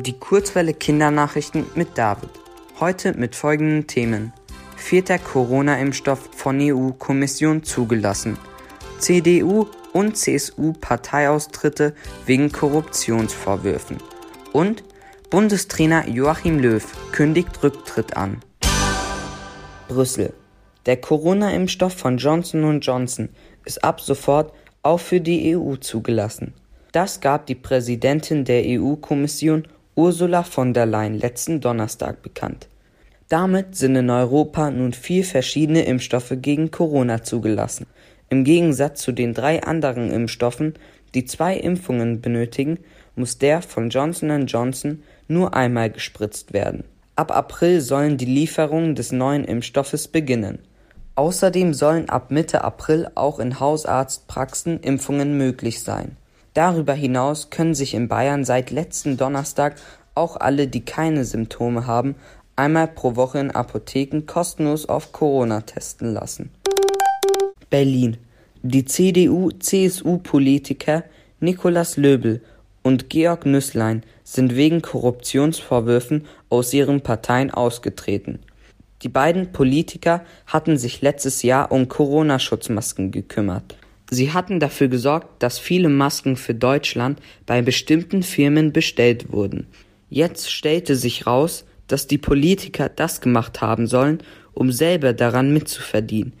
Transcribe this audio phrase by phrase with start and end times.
[0.00, 2.30] Die Kurzwelle Kindernachrichten mit David.
[2.78, 4.32] Heute mit folgenden Themen.
[4.76, 8.38] Vierter Corona-Impfstoff von EU-Kommission zugelassen.
[9.00, 13.96] CDU und CSU Parteiaustritte wegen Korruptionsvorwürfen.
[14.52, 14.84] Und
[15.30, 18.38] Bundestrainer Joachim Löw kündigt Rücktritt an.
[19.88, 20.32] Brüssel.
[20.86, 23.30] Der Corona-Impfstoff von Johnson Johnson
[23.64, 24.52] ist ab sofort
[24.84, 26.54] auch für die EU zugelassen.
[26.92, 29.66] Das gab die Präsidentin der EU-Kommission
[29.98, 32.68] Ursula von der Leyen letzten Donnerstag bekannt.
[33.28, 37.84] Damit sind in Europa nun vier verschiedene Impfstoffe gegen Corona zugelassen.
[38.28, 40.74] Im Gegensatz zu den drei anderen Impfstoffen,
[41.16, 42.78] die zwei Impfungen benötigen,
[43.16, 46.84] muss der von Johnson Johnson nur einmal gespritzt werden.
[47.16, 50.60] Ab April sollen die Lieferungen des neuen Impfstoffes beginnen.
[51.16, 56.17] Außerdem sollen ab Mitte April auch in Hausarztpraxen Impfungen möglich sein.
[56.58, 59.76] Darüber hinaus können sich in Bayern seit letzten Donnerstag
[60.16, 62.16] auch alle, die keine Symptome haben,
[62.56, 66.50] einmal pro Woche in Apotheken kostenlos auf Corona testen lassen.
[67.70, 68.16] Berlin.
[68.62, 71.04] Die CDU-CSU-Politiker
[71.38, 72.42] Nikolaus Löbel
[72.82, 78.40] und Georg Nüßlein sind wegen Korruptionsvorwürfen aus ihren Parteien ausgetreten.
[79.02, 83.76] Die beiden Politiker hatten sich letztes Jahr um Corona-Schutzmasken gekümmert.
[84.10, 89.66] Sie hatten dafür gesorgt, dass viele Masken für Deutschland bei bestimmten Firmen bestellt wurden.
[90.08, 94.22] Jetzt stellte sich raus, dass die Politiker das gemacht haben sollen,
[94.54, 96.32] um selber daran mitzuverdienen.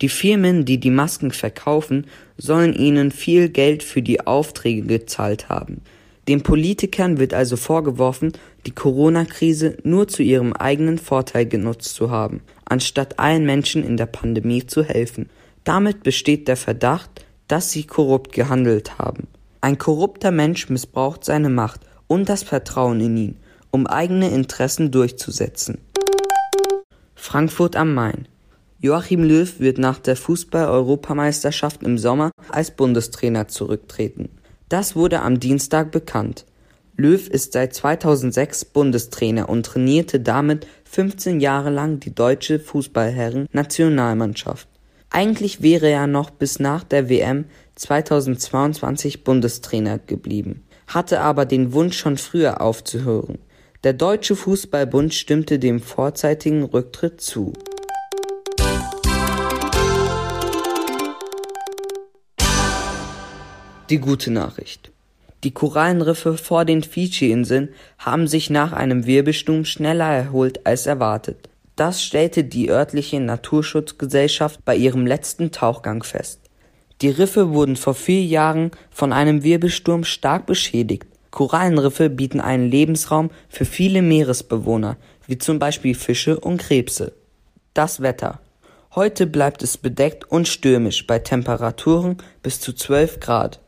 [0.00, 2.06] Die Firmen, die die Masken verkaufen,
[2.36, 5.80] sollen ihnen viel Geld für die Aufträge gezahlt haben.
[6.28, 8.32] Den Politikern wird also vorgeworfen,
[8.66, 14.06] die Corona-Krise nur zu ihrem eigenen Vorteil genutzt zu haben, anstatt allen Menschen in der
[14.06, 15.28] Pandemie zu helfen.
[15.64, 19.28] Damit besteht der Verdacht, dass sie korrupt gehandelt haben.
[19.60, 23.36] Ein korrupter Mensch missbraucht seine Macht und das Vertrauen in ihn,
[23.70, 25.78] um eigene Interessen durchzusetzen.
[27.14, 28.26] Frankfurt am Main.
[28.80, 34.30] Joachim Löw wird nach der Fußball-Europameisterschaft im Sommer als Bundestrainer zurücktreten.
[34.68, 36.44] Das wurde am Dienstag bekannt.
[36.96, 44.66] Löw ist seit 2006 Bundestrainer und trainierte damit 15 Jahre lang die deutsche Fußballherren-Nationalmannschaft.
[45.14, 51.98] Eigentlich wäre er noch bis nach der WM 2022 Bundestrainer geblieben, hatte aber den Wunsch
[51.98, 53.38] schon früher aufzuhören.
[53.84, 57.52] Der Deutsche Fußballbund stimmte dem vorzeitigen Rücktritt zu.
[63.90, 64.92] Die gute Nachricht.
[65.44, 67.68] Die Korallenriffe vor den Fidschi-Inseln
[67.98, 71.50] haben sich nach einem Wirbelsturm schneller erholt als erwartet.
[71.76, 76.40] Das stellte die örtliche Naturschutzgesellschaft bei ihrem letzten Tauchgang fest.
[77.00, 81.06] Die Riffe wurden vor vier Jahren von einem Wirbelsturm stark beschädigt.
[81.30, 87.14] Korallenriffe bieten einen Lebensraum für viele Meeresbewohner, wie zum Beispiel Fische und Krebse.
[87.74, 88.40] Das Wetter.
[88.94, 93.60] Heute bleibt es bedeckt und stürmisch bei Temperaturen bis zu 12 Grad.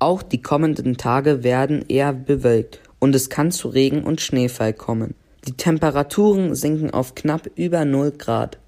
[0.00, 5.14] Auch die kommenden Tage werden eher bewölkt und es kann zu Regen und Schneefall kommen.
[5.44, 8.61] Die Temperaturen sinken auf knapp über null Grad.